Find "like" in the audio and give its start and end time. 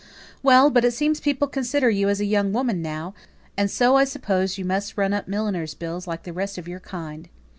6.07-6.23